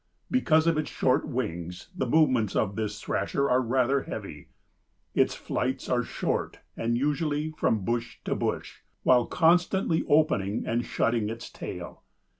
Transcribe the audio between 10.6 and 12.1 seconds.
and shutting its tail.